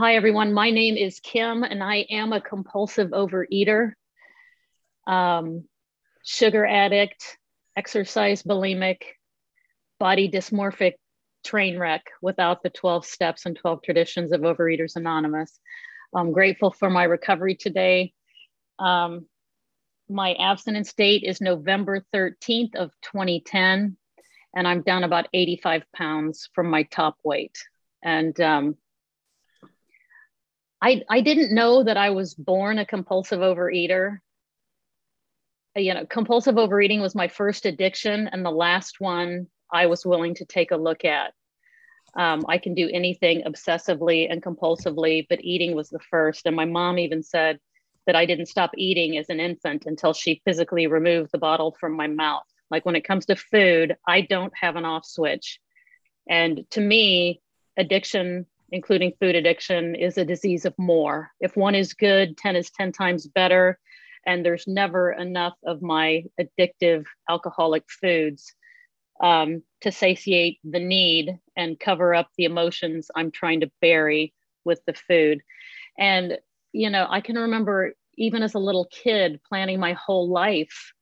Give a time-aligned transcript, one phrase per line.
[0.00, 0.54] Hi, everyone.
[0.54, 3.92] My name is Kim, and I am a compulsive overeater,
[5.06, 5.68] um,
[6.24, 7.36] sugar addict,
[7.76, 9.02] exercise bulimic,
[9.98, 10.94] body dysmorphic
[11.44, 15.60] train wreck without the 12 steps and 12 traditions of Overeaters Anonymous.
[16.14, 18.14] I'm grateful for my recovery today.
[18.78, 19.26] Um,
[20.08, 23.98] my abstinence date is November 13th of 2010,
[24.56, 27.58] and I'm down about 85 pounds from my top weight.
[28.02, 28.76] And um,
[30.82, 34.18] I, I didn't know that I was born a compulsive overeater.
[35.76, 40.34] You know, compulsive overeating was my first addiction and the last one I was willing
[40.36, 41.32] to take a look at.
[42.16, 46.46] Um, I can do anything obsessively and compulsively, but eating was the first.
[46.46, 47.60] And my mom even said
[48.06, 51.92] that I didn't stop eating as an infant until she physically removed the bottle from
[51.92, 52.42] my mouth.
[52.70, 55.60] Like when it comes to food, I don't have an off switch.
[56.28, 57.40] And to me,
[57.76, 61.30] addiction including food addiction, is a disease of more.
[61.40, 63.78] If one is good, 10 is 10 times better.
[64.26, 68.54] And there's never enough of my addictive alcoholic foods
[69.22, 74.80] um, to satiate the need and cover up the emotions I'm trying to bury with
[74.86, 75.40] the food.
[75.98, 76.38] And,
[76.72, 80.92] you know, I can remember even as a little kid planning my whole life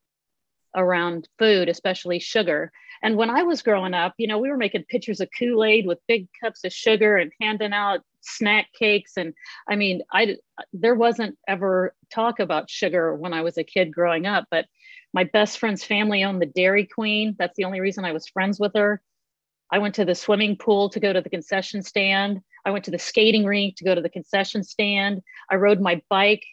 [0.75, 2.71] around food, especially sugar.
[3.03, 5.87] And when I was growing up, you know, we were making pitchers of Kool Aid
[5.87, 9.13] with big cups of sugar and handing out snack cakes.
[9.17, 9.35] And
[9.69, 10.37] I mean, I
[10.73, 14.47] there wasn't ever talk about sugar when I was a kid growing up.
[14.51, 14.67] But
[15.13, 17.37] my best friend's family owned the Dairy Queen.
[17.39, 19.01] That's the only reason I was friends with her.
[19.71, 22.41] I went to the swimming pool to go to the concession stand.
[22.65, 25.23] I went to the skating rink to go to the concession stand.
[25.51, 26.45] I rode my bike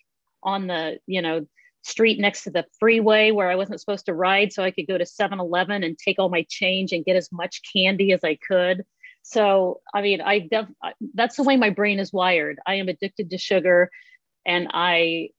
[0.44, 1.46] on the, you know,
[1.86, 4.98] street next to the freeway where I wasn't supposed to ride so I could go
[4.98, 8.84] to 7-Eleven and take all my change and get as much candy as I could.
[9.22, 10.70] So, I mean, I def-
[11.14, 12.60] that's the way my brain is wired.
[12.66, 13.92] I am addicted to sugar
[14.46, 15.30] and I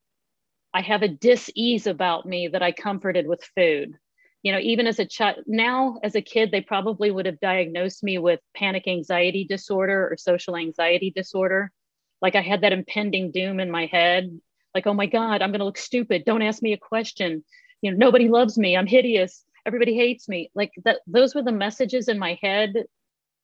[0.75, 3.95] I have a dis-ease about me that I comforted with food.
[4.43, 8.05] You know, even as a child, now as a kid, they probably would have diagnosed
[8.05, 11.73] me with panic anxiety disorder or social anxiety disorder.
[12.21, 14.39] Like I had that impending doom in my head
[14.77, 16.27] like, oh my God, I'm going to look stupid.
[16.27, 17.43] Don't ask me a question.
[17.81, 18.77] You know, nobody loves me.
[18.77, 19.43] I'm hideous.
[19.65, 20.51] Everybody hates me.
[20.55, 22.85] Like that, those were the messages in my head.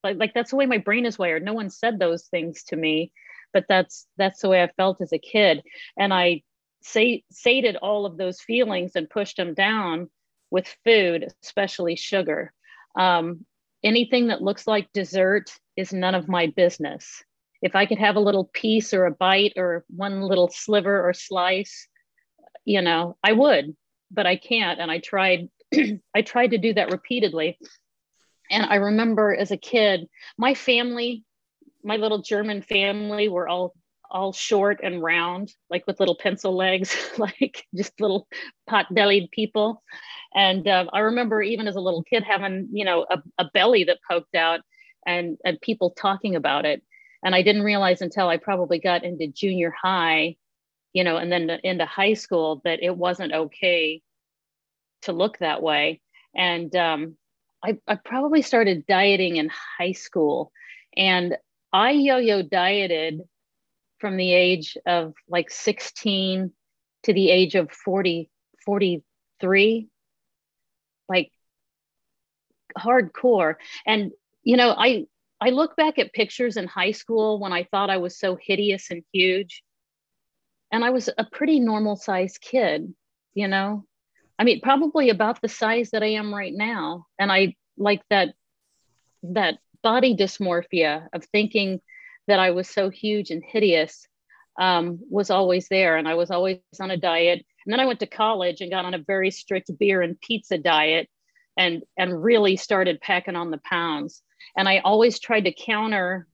[0.04, 1.42] Like, like that's the way my brain is wired.
[1.42, 3.12] No one said those things to me,
[3.54, 5.62] but that's, that's the way I felt as a kid.
[5.96, 6.42] And I
[6.82, 10.10] say, sated all of those feelings and pushed them down
[10.50, 12.52] with food, especially sugar.
[12.94, 13.46] Um,
[13.82, 17.24] anything that looks like dessert is none of my business
[17.62, 21.14] if I could have a little piece or a bite or one little sliver or
[21.14, 21.86] slice,
[22.64, 23.76] you know, I would,
[24.10, 24.80] but I can't.
[24.80, 25.48] And I tried,
[26.14, 27.58] I tried to do that repeatedly.
[28.50, 31.24] And I remember as a kid, my family,
[31.84, 33.74] my little German family were all
[34.10, 38.28] all short and round, like with little pencil legs, like just little
[38.68, 39.82] pot-bellied people.
[40.34, 43.84] And uh, I remember even as a little kid having, you know, a, a belly
[43.84, 44.60] that poked out,
[45.06, 46.82] and and people talking about it
[47.22, 50.36] and i didn't realize until i probably got into junior high
[50.92, 54.02] you know and then into high school that it wasn't okay
[55.02, 56.00] to look that way.
[56.34, 57.16] And um,
[57.62, 60.50] I, I probably started dieting in high school.
[60.96, 61.36] And
[61.72, 63.22] i yo-yo dieted
[63.98, 66.52] from the age of like 16
[67.04, 68.30] to the age of 40
[68.64, 69.88] 43
[71.08, 71.30] like
[72.78, 73.54] hardcore.
[73.86, 74.12] And
[74.44, 75.06] you know i
[75.42, 78.92] I look back at pictures in high school when I thought I was so hideous
[78.92, 79.64] and huge.
[80.70, 82.94] And I was a pretty normal sized kid,
[83.34, 83.84] you know?
[84.38, 87.06] I mean, probably about the size that I am right now.
[87.18, 88.34] And I like that
[89.24, 91.80] that body dysmorphia of thinking
[92.28, 94.06] that I was so huge and hideous
[94.60, 95.96] um, was always there.
[95.96, 97.44] And I was always on a diet.
[97.66, 100.56] And then I went to college and got on a very strict beer and pizza
[100.56, 101.08] diet
[101.56, 104.22] and and really started packing on the pounds
[104.56, 106.26] and I always tried to counter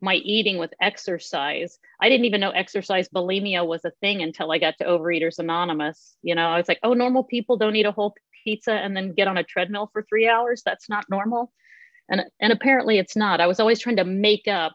[0.00, 1.78] my eating with exercise.
[2.00, 6.16] I didn't even know exercise bulimia was a thing until I got to Overeaters Anonymous.
[6.22, 8.14] You know, I was like, oh, normal people don't eat a whole
[8.44, 10.62] pizza and then get on a treadmill for three hours.
[10.64, 11.52] That's not normal.
[12.08, 13.40] And, and apparently it's not.
[13.40, 14.74] I was always trying to make up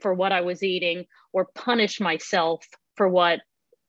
[0.00, 2.64] for what I was eating or punish myself
[2.96, 3.40] for what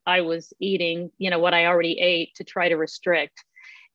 [0.06, 3.42] I was eating, you know, what I already ate to try to restrict.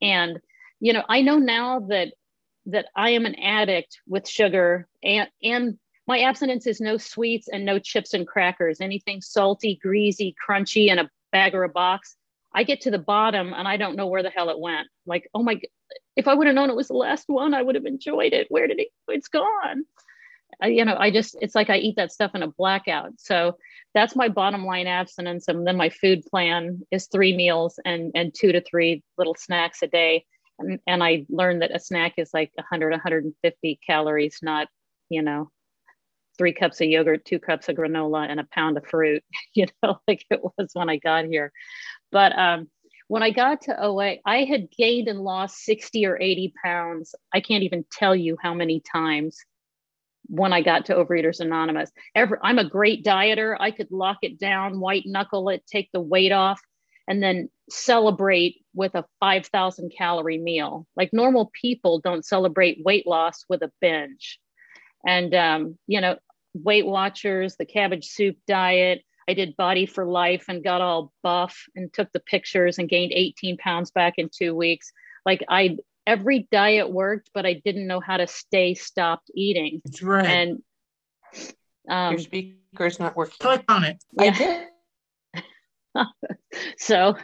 [0.01, 0.39] And,
[0.79, 2.13] you know, I know now that
[2.67, 5.77] that I am an addict with sugar and, and
[6.07, 10.99] my abstinence is no sweets and no chips and crackers, anything salty, greasy, crunchy in
[10.99, 12.15] a bag or a box.
[12.53, 14.87] I get to the bottom and I don't know where the hell it went.
[15.05, 15.59] Like, oh my,
[16.15, 18.47] if I would have known it was the last one, I would have enjoyed it.
[18.49, 19.83] Where did it, it's gone.
[20.61, 23.13] I, you know, I just, it's like I eat that stuff in a blackout.
[23.17, 23.57] So
[23.93, 25.47] that's my bottom line abstinence.
[25.49, 29.83] And then my food plan is three meals and, and two to three little snacks
[29.83, 30.25] a day.
[30.59, 34.67] And, I learned that a snack is like 100, 150 calories, not,
[35.09, 35.51] you know,
[36.37, 39.23] three cups of yogurt, two cups of granola, and a pound of fruit,
[39.53, 41.51] you know, like it was when I got here.
[42.11, 42.69] But um,
[43.07, 47.15] when I got to OA, I had gained and lost 60 or 80 pounds.
[47.33, 49.37] I can't even tell you how many times
[50.27, 51.89] when I got to Overeaters Anonymous.
[52.13, 53.55] Every, I'm a great dieter.
[53.59, 56.59] I could lock it down, white knuckle it, take the weight off,
[57.07, 60.85] and then celebrate with a 5,000 calorie meal.
[60.95, 64.39] Like normal people don't celebrate weight loss with a binge.
[65.05, 66.17] And, um, you know,
[66.53, 71.65] Weight Watchers, the cabbage soup diet, I did Body for Life and got all buff
[71.75, 74.91] and took the pictures and gained 18 pounds back in two weeks.
[75.25, 79.81] Like I, every diet worked, but I didn't know how to stay stopped eating.
[79.83, 80.25] That's right.
[80.25, 80.61] And
[81.89, 83.35] um, your speaker's not working.
[83.39, 84.03] Click on it.
[84.13, 84.23] Yeah.
[84.23, 84.67] I did.
[86.77, 87.15] so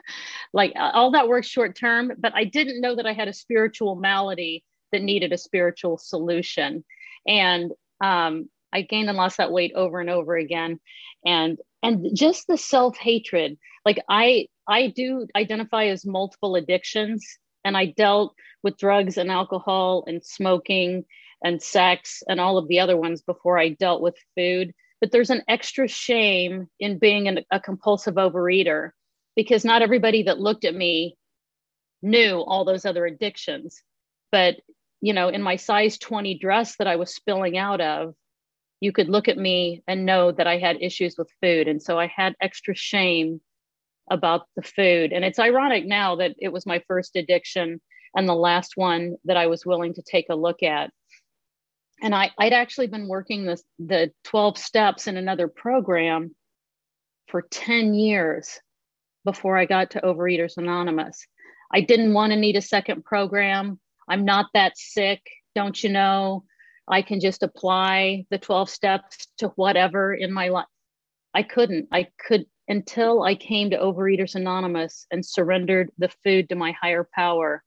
[0.54, 3.96] like all that works short term but i didn't know that i had a spiritual
[3.96, 6.86] malady that needed a spiritual solution.
[7.28, 10.80] And um, i gained and lost that weight over and over again.
[11.26, 17.26] And and just the self-hatred like i i do identify as multiple addictions
[17.66, 18.34] and i dealt
[18.64, 21.04] with drugs and alcohol and smoking
[21.44, 24.74] and sex and all of the other ones before i dealt with food
[25.04, 28.92] but there's an extra shame in being an, a compulsive overeater
[29.36, 31.18] because not everybody that looked at me
[32.02, 33.84] knew all those other addictions
[34.32, 34.56] but
[35.02, 38.16] you know in my size 20 dress that i was spilling out of
[38.84, 41.70] you could look at me and know that I had issues with food.
[41.70, 43.40] And so I had extra shame
[44.12, 45.14] about the food.
[45.14, 47.80] And it's ironic now that it was my first addiction
[48.14, 50.92] and the last one that I was willing to take a look at.
[52.02, 56.36] And I, I'd actually been working this, the 12 steps in another program
[57.28, 58.60] for 10 years
[59.26, 61.26] before I got to Overeaters Anonymous.
[61.74, 63.80] I didn't want to need a second program.
[64.08, 65.22] I'm not that sick,
[65.56, 66.44] don't you know?
[66.88, 70.66] I can just apply the 12 steps to whatever in my life.
[71.34, 71.88] I couldn't.
[71.92, 77.08] I could until I came to Overeaters Anonymous and surrendered the food to my higher
[77.14, 77.64] power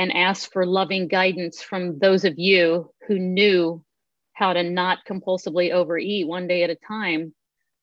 [0.00, 3.84] and asked for loving guidance from those of you who knew
[4.32, 7.34] how to not compulsively overeat one day at a time.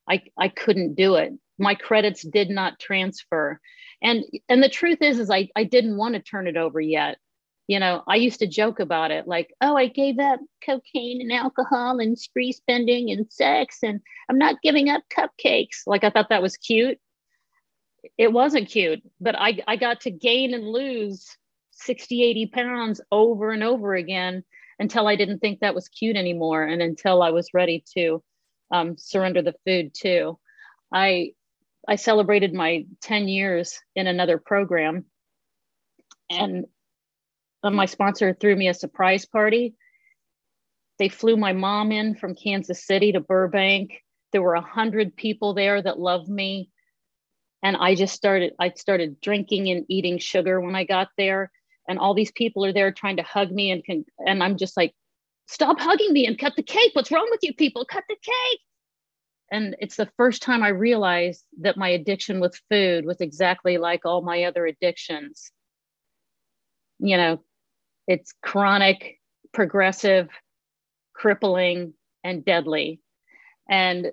[0.09, 1.33] I, I couldn't do it.
[1.59, 3.61] My credits did not transfer.
[4.01, 7.19] And and the truth is, is I, I didn't want to turn it over yet
[7.67, 11.33] you know, I used to joke about it like, oh, I gave up cocaine and
[11.33, 13.99] alcohol and spree spending and sex, and
[14.29, 15.81] I'm not giving up cupcakes.
[15.85, 16.97] Like, I thought that was cute.
[18.17, 21.37] It wasn't cute, but I, I got to gain and lose
[21.77, 24.43] 60, 80 pounds over and over again
[24.79, 28.23] until I didn't think that was cute anymore and until I was ready to
[28.71, 30.39] um, surrender the food too.
[30.93, 31.33] I,
[31.87, 35.05] I celebrated my 10 years in another program
[36.29, 36.65] and
[37.63, 39.75] my sponsor threw me a surprise party.
[40.99, 44.03] They flew my mom in from Kansas City to Burbank.
[44.31, 46.69] There were a hundred people there that loved me.
[47.63, 51.51] And I just started, I started drinking and eating sugar when I got there.
[51.87, 54.75] And all these people are there trying to hug me and can, and I'm just
[54.75, 54.93] like,
[55.47, 56.91] stop hugging me and cut the cake.
[56.93, 57.85] What's wrong with you people?
[57.85, 58.59] Cut the cake.
[59.51, 64.05] And it's the first time I realized that my addiction with food was exactly like
[64.05, 65.51] all my other addictions.
[66.99, 67.39] You know,
[68.07, 69.19] it's chronic,
[69.53, 70.27] progressive,
[71.13, 72.99] crippling, and deadly.
[73.69, 74.11] And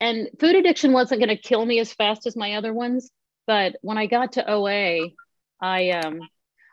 [0.00, 3.10] and food addiction wasn't going to kill me as fast as my other ones,
[3.46, 5.08] but when I got to OA,
[5.60, 6.20] I um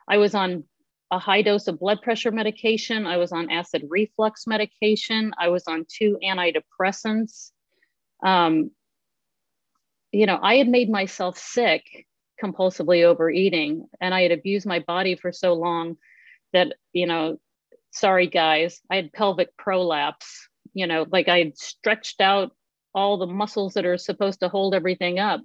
[0.08, 0.64] I was on
[1.12, 3.06] a high dose of blood pressure medication.
[3.06, 5.34] I was on acid reflux medication.
[5.38, 7.52] I was on two antidepressants.
[8.26, 8.72] Um,
[10.12, 11.84] you know, I had made myself sick
[12.42, 15.98] compulsively overeating and i had abused my body for so long
[16.52, 17.38] that you know
[17.92, 22.52] sorry guys i had pelvic prolapse you know like i had stretched out
[22.96, 25.42] all the muscles that are supposed to hold everything up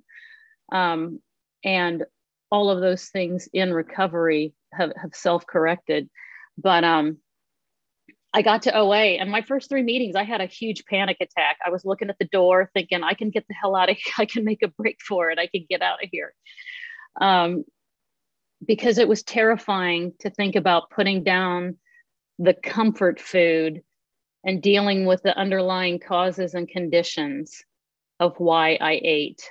[0.71, 1.21] um,
[1.65, 2.05] and
[2.51, 6.09] all of those things in recovery have, have self-corrected
[6.59, 7.19] but um,
[8.35, 11.57] I got to OA and my first three meetings, I had a huge panic attack.
[11.65, 14.13] I was looking at the door thinking, I can get the hell out of here.
[14.19, 15.39] I can make a break for it.
[15.39, 16.35] I can get out of here
[17.21, 17.65] um,
[18.67, 21.77] because it was terrifying to think about putting down
[22.39, 23.83] the comfort food
[24.45, 27.63] and dealing with the underlying causes and conditions
[28.21, 29.43] of why I ate.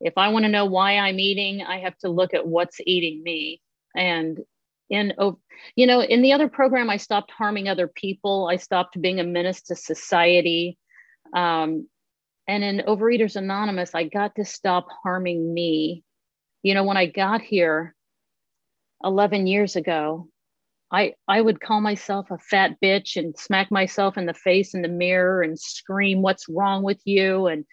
[0.00, 3.22] If I want to know why I'm eating, I have to look at what's eating
[3.22, 3.60] me.
[3.94, 4.38] And
[4.88, 5.12] in
[5.74, 8.48] you know in the other program i stopped harming other people.
[8.50, 10.78] I stopped being a menace to society.
[11.34, 11.88] Um,
[12.46, 16.04] and in overeaters anonymous i got to stop harming me.
[16.62, 17.94] You know when i got here
[19.04, 20.28] 11 years ago
[20.90, 24.82] i i would call myself a fat bitch and smack myself in the face in
[24.82, 27.46] the mirror and scream what's wrong with you?
[27.46, 27.64] And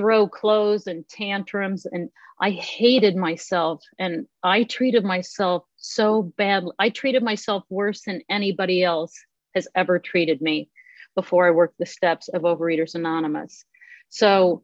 [0.00, 2.08] throw clothes and tantrums and
[2.40, 8.82] i hated myself and i treated myself so badly i treated myself worse than anybody
[8.82, 9.12] else
[9.54, 10.70] has ever treated me
[11.14, 13.66] before i worked the steps of overeaters anonymous.
[14.08, 14.62] So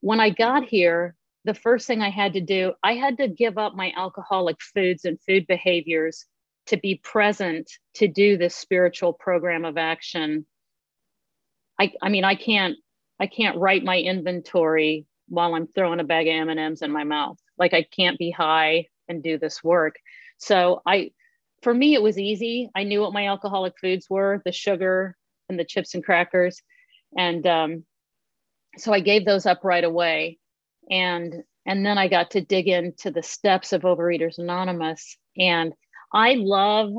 [0.00, 1.16] when i got here
[1.46, 5.06] the first thing i had to do i had to give up my alcoholic foods
[5.06, 6.26] and food behaviors
[6.66, 10.44] to be present to do this spiritual program of action.
[11.80, 12.76] I i mean i can't
[13.20, 17.38] I can't write my inventory while I'm throwing a bag of M&Ms in my mouth.
[17.58, 19.96] Like I can't be high and do this work.
[20.38, 21.10] So I
[21.62, 22.70] for me it was easy.
[22.74, 25.16] I knew what my alcoholic foods were, the sugar
[25.48, 26.60] and the chips and crackers.
[27.16, 27.84] And um,
[28.76, 30.38] so I gave those up right away.
[30.90, 35.16] And and then I got to dig into the steps of Overeaters Anonymous.
[35.36, 35.72] And
[36.12, 36.92] I love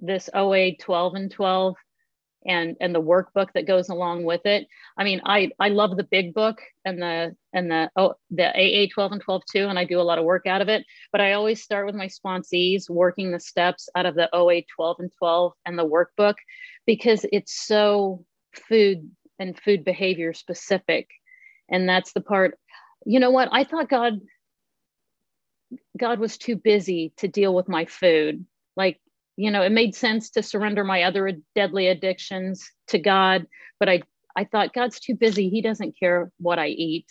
[0.00, 1.76] this OA 12 and 12
[2.46, 4.66] and and the workbook that goes along with it.
[4.96, 8.86] I mean, I I love the big book and the and the oh the AA
[8.92, 10.84] 12 and 12 too, and I do a lot of work out of it.
[11.12, 14.96] But I always start with my sponsees working the steps out of the OA 12
[15.00, 16.36] and 12 and the workbook
[16.86, 18.24] because it's so
[18.68, 21.08] food and food behavior specific.
[21.68, 22.58] And that's the part,
[23.06, 23.48] you know what?
[23.52, 24.20] I thought God
[25.98, 28.44] God was too busy to deal with my food.
[28.76, 29.00] Like
[29.36, 33.46] you know, it made sense to surrender my other deadly addictions to God,
[33.78, 34.02] but I
[34.36, 35.48] I thought God's too busy.
[35.48, 37.06] He doesn't care what I eat.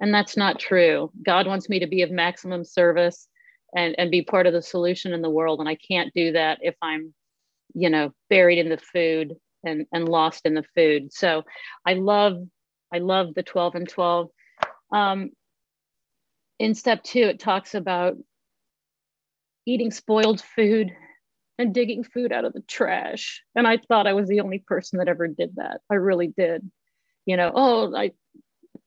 [0.00, 1.10] And that's not true.
[1.24, 3.28] God wants me to be of maximum service
[3.74, 5.60] and, and be part of the solution in the world.
[5.60, 7.14] And I can't do that if I'm,
[7.74, 11.12] you know, buried in the food and, and lost in the food.
[11.12, 11.44] So
[11.86, 12.36] I love,
[12.92, 14.28] I love the 12 and 12.
[14.92, 15.30] Um,
[16.58, 18.16] in step two, it talks about
[19.66, 20.92] eating spoiled food
[21.58, 23.42] and digging food out of the trash.
[23.54, 25.80] And I thought I was the only person that ever did that.
[25.90, 26.70] I really did.
[27.24, 28.12] You know, oh, I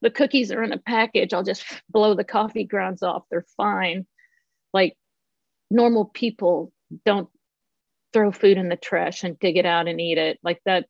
[0.01, 1.33] the cookies are in a package.
[1.33, 3.23] I'll just blow the coffee grounds off.
[3.29, 4.05] They're fine.
[4.73, 4.95] Like
[5.69, 6.71] normal people
[7.05, 7.29] don't
[8.13, 10.39] throw food in the trash and dig it out and eat it.
[10.43, 10.85] Like that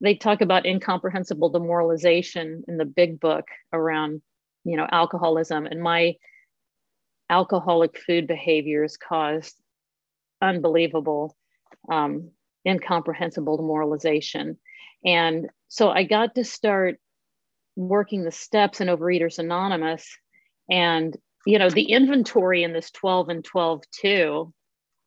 [0.00, 4.20] they talk about incomprehensible demoralization in the big book around,
[4.64, 6.14] you know, alcoholism and my
[7.30, 9.60] alcoholic food behaviors caused
[10.40, 11.36] unbelievable,
[11.90, 12.30] um,
[12.66, 14.58] incomprehensible demoralization.
[15.04, 16.98] And so I got to start
[17.76, 20.16] working the steps in Overeaters Anonymous.
[20.70, 21.16] And,
[21.46, 24.52] you know, the inventory in this 12 and 12 too,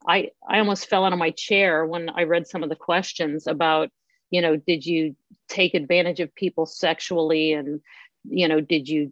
[0.08, 3.48] I, I almost fell out of my chair when I read some of the questions
[3.48, 3.90] about,
[4.30, 5.16] you know, did you
[5.50, 7.82] take advantage of people sexually and,
[8.24, 9.12] you know, did you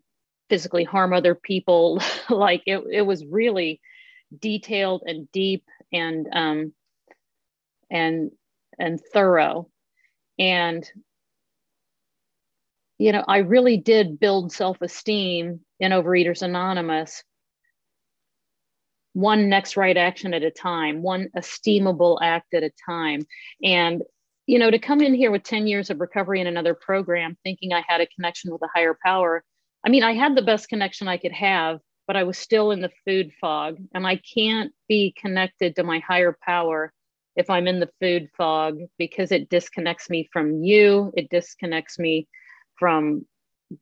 [0.50, 2.02] physically harm other people?
[2.30, 3.82] like it, it was really
[4.40, 6.74] detailed and deep and um,
[7.90, 8.32] and
[8.80, 9.70] and thorough.
[10.40, 10.90] And
[13.00, 17.24] you know i really did build self-esteem in overeaters anonymous
[19.14, 23.22] one next right action at a time one esteemable act at a time.
[23.64, 24.04] And
[24.46, 27.74] you know to come in here with 10 years of recovery in another program thinking
[27.74, 29.44] i had a connection with a higher power
[29.86, 32.80] i mean i had the best connection i could have but I was still in
[32.82, 33.78] the food fog.
[33.94, 36.94] And I can't be connected to my higher power
[37.36, 42.28] if I'm in the food fog because it disconnects me from you, it disconnects me
[42.80, 43.26] from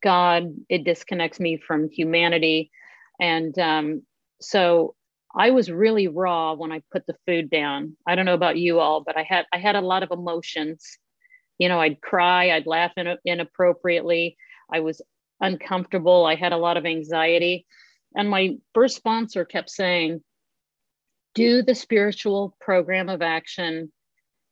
[0.03, 2.70] God, it disconnects me from humanity.
[3.20, 4.01] And um,
[4.41, 4.96] so
[5.34, 7.96] I was really raw when I put the food down.
[8.08, 10.98] I don't know about you all, but I had I had a lot of emotions.
[11.58, 14.36] You know, I'd cry, I'd laugh in, inappropriately.
[14.72, 15.01] I was
[15.39, 16.25] uncomfortable.
[16.25, 17.65] I had a lot of anxiety.
[18.16, 20.22] And my first sponsor kept saying,
[21.36, 23.92] do the spiritual program of action,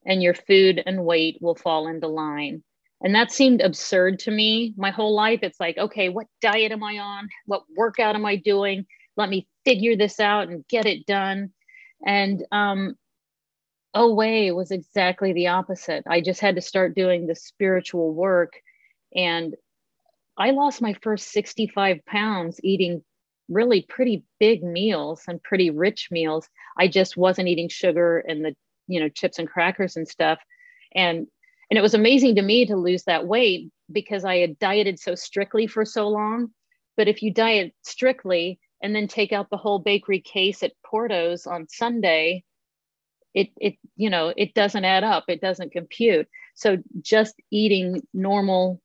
[0.06, 2.62] and your food and weight will fall into line.
[3.02, 4.74] And that seemed absurd to me.
[4.78, 7.30] My whole life, it's like, okay, what diet am I on?
[7.46, 8.86] What workout am I doing?
[9.16, 11.52] Let me figure this out and get it done.
[12.06, 12.96] And um,
[13.94, 16.04] OA was exactly the opposite.
[16.08, 18.54] I just had to start doing the spiritual work.
[19.16, 19.56] And
[20.38, 23.04] I lost my first 65 pounds eating
[23.50, 26.48] really pretty big meals and pretty rich meals.
[26.78, 28.56] I just wasn't eating sugar and the,
[28.88, 30.40] you know, chips and crackers and stuff.
[30.96, 31.28] And
[31.70, 35.16] and it was amazing to me to lose that weight because I had dieted so
[35.16, 36.52] strictly for so long.
[36.98, 41.48] But if you diet strictly and then take out the whole bakery case at Porto's
[41.48, 42.44] on Sunday,
[43.34, 48.82] it it you know it doesn't add up it doesn't compute so just eating normal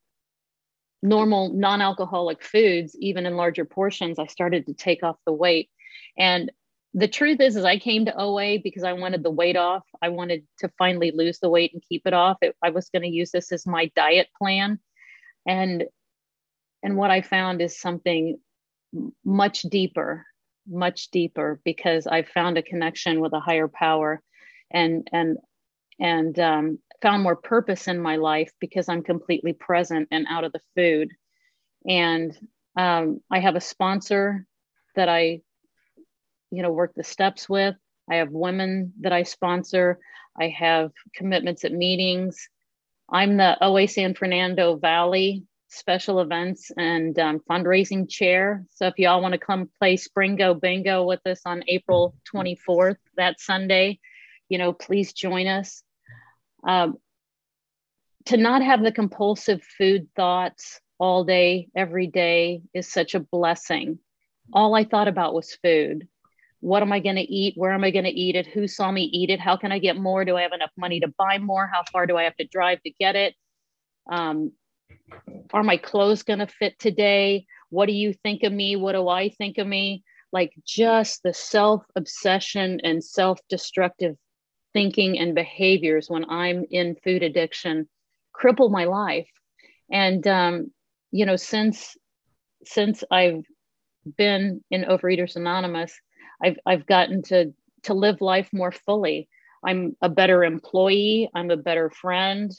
[1.02, 5.70] normal non-alcoholic foods even in larger portions i started to take off the weight.
[6.18, 6.50] And
[6.94, 9.84] the truth is is i came to oa because i wanted the weight off.
[10.02, 12.38] I wanted to finally lose the weight and keep it off.
[12.42, 14.78] It, i was going to use this as my diet plan.
[15.46, 15.84] And
[16.82, 18.38] and what i found is something
[19.24, 20.24] much deeper
[20.66, 24.22] much deeper because i found a connection with a higher power.
[24.70, 25.38] And and
[26.00, 30.52] and um, found more purpose in my life because i'm completely present and out of
[30.52, 31.10] the food.
[31.86, 32.36] And
[32.76, 34.46] um, i have a sponsor
[34.96, 35.40] that i
[36.50, 37.74] you know work the steps with.
[38.10, 39.98] I have women that i sponsor.
[40.40, 42.48] I have commitments at meetings.
[43.10, 48.64] I'm the oa san fernando valley special events and um, fundraising chair.
[48.70, 53.40] So if y'all want to come play springo bingo with us on april 24th that
[53.40, 53.98] sunday
[54.48, 55.82] you know please join us
[56.66, 56.96] um,
[58.26, 63.98] to not have the compulsive food thoughts all day every day is such a blessing
[64.52, 66.08] all i thought about was food
[66.60, 67.54] what am I going to eat?
[67.56, 68.46] Where am I going to eat it?
[68.46, 69.40] Who saw me eat it?
[69.40, 70.24] How can I get more?
[70.24, 71.70] Do I have enough money to buy more?
[71.72, 73.34] How far do I have to drive to get it?
[74.10, 74.52] Um,
[75.52, 77.46] are my clothes going to fit today?
[77.70, 78.76] What do you think of me?
[78.76, 80.02] What do I think of me?
[80.32, 84.16] Like just the self obsession and self destructive
[84.72, 87.88] thinking and behaviors when I'm in food addiction
[88.38, 89.28] cripple my life.
[89.90, 90.70] And, um,
[91.10, 91.96] you know, since
[92.64, 93.44] since I've
[94.16, 95.98] been in Overeaters Anonymous,
[96.42, 97.52] I've I've gotten to
[97.84, 99.28] to live life more fully.
[99.64, 101.30] I'm a better employee.
[101.34, 102.50] I'm a better friend.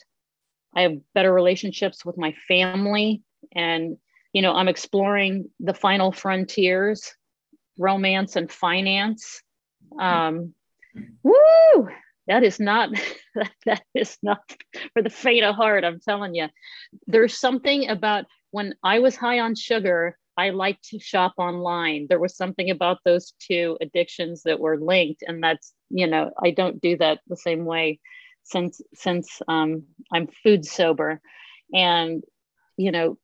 [0.74, 3.22] I have better relationships with my family,
[3.54, 3.96] and
[4.32, 7.14] you know I'm exploring the final frontiers,
[7.78, 9.42] romance and finance.
[10.00, 10.54] Um,
[11.22, 11.88] woo!
[12.26, 12.90] That is not
[13.66, 14.40] that is not
[14.92, 15.84] for the faint of heart.
[15.84, 16.48] I'm telling you,
[17.06, 22.06] there's something about when I was high on sugar I like to shop online.
[22.08, 26.50] There was something about those two addictions that were linked, and that's you know I
[26.50, 28.00] don't do that the same way
[28.44, 31.20] since since um, I'm food sober,
[31.74, 32.24] and
[32.76, 33.18] you know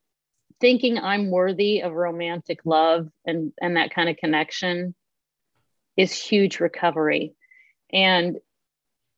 [0.60, 4.94] thinking I'm worthy of romantic love and and that kind of connection
[5.96, 7.34] is huge recovery,
[7.96, 8.36] and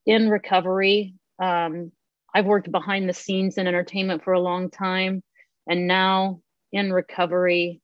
[0.06, 1.90] in recovery, um,
[2.32, 5.22] I've worked behind the scenes in entertainment for a long time,
[5.66, 6.40] and now
[6.72, 7.80] in recovery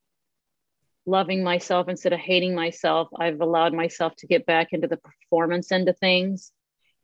[1.06, 5.70] loving myself instead of hating myself i've allowed myself to get back into the performance
[5.70, 6.52] end of things.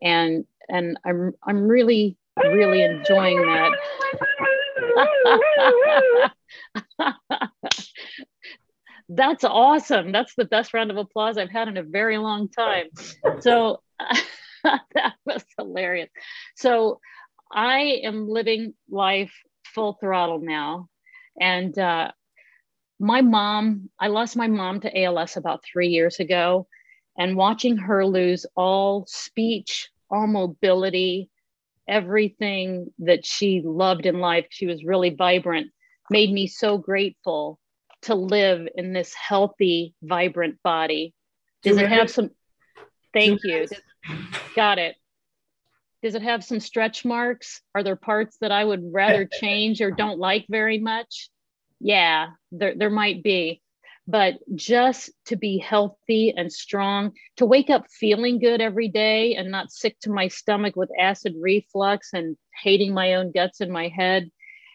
[0.03, 3.73] And and i'm i'm really really enjoying that
[9.13, 10.13] that's awesome.
[10.13, 12.87] That's the best round of applause i've had in a very long time.
[13.41, 13.83] So
[14.65, 16.11] that was hilarious.
[16.57, 17.01] So
[17.53, 19.33] i am living life
[19.65, 20.89] full throttle now.
[21.41, 22.13] And uh,
[23.01, 26.69] my mom, I lost my mom to ALS about three years ago,
[27.19, 31.31] and watching her lose all speech, all mobility,
[31.89, 35.71] everything that she loved in life, she was really vibrant,
[36.11, 37.60] made me so grateful
[38.03, 41.15] to live in this healthy, vibrant body.
[41.63, 42.31] Does it have some?
[43.13, 43.67] Thank you.
[44.57, 44.97] Got it.
[46.03, 47.61] Does it have some stretch marks?
[47.75, 51.31] Are there parts that I would rather change or don't like very much?
[51.81, 53.63] yeah, there, there might be.
[54.07, 59.51] But just to be healthy and strong, to wake up feeling good every day and
[59.51, 63.89] not sick to my stomach with acid reflux and hating my own guts in my
[63.89, 64.31] head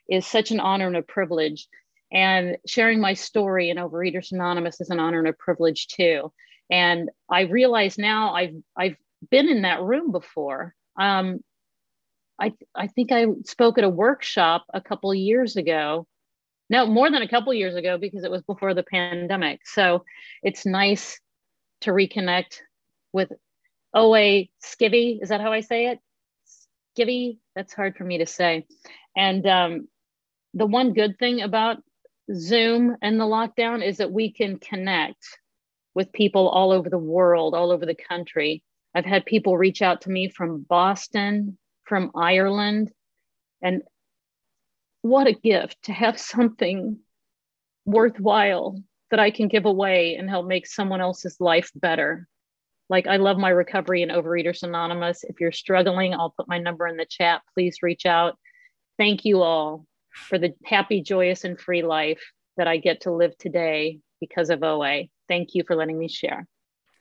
[0.09, 1.67] is such an honor and a privilege.
[2.15, 6.31] And sharing my story in Overeaters Anonymous is an honor and a privilege too.
[6.71, 8.95] And I realize now I've I've
[9.29, 10.73] been in that room before.
[10.97, 11.41] Um,
[12.39, 16.07] I I think I spoke at a workshop a couple years ago.
[16.69, 19.67] No more than a couple years ago because it was before the pandemic.
[19.67, 20.05] So
[20.41, 21.19] it's nice
[21.81, 22.61] to reconnect
[23.11, 23.29] with
[23.93, 25.21] oa skivvy.
[25.21, 25.99] Is that how i say it?
[26.97, 27.39] Skivvy?
[27.57, 28.65] That's hard for me to say.
[29.17, 29.87] And um,
[30.53, 31.77] the one good thing about
[32.33, 35.39] zoom and the lockdown is that we can connect
[35.93, 38.63] with people all over the world all over the country
[38.95, 42.91] i've had people reach out to me from boston from ireland
[43.61, 43.83] and
[45.01, 46.97] what a gift to have something
[47.85, 48.75] worthwhile
[49.11, 52.27] that I can give away and help make someone else's life better.
[52.89, 55.23] Like, I love my recovery and Overeaters Anonymous.
[55.23, 57.41] If you're struggling, I'll put my number in the chat.
[57.53, 58.37] Please reach out.
[58.97, 59.85] Thank you all
[60.15, 62.21] for the happy, joyous, and free life
[62.57, 65.03] that I get to live today because of OA.
[65.27, 66.47] Thank you for letting me share.